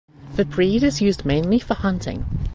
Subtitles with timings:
[0.35, 2.25] The breed is used mainly for hunting.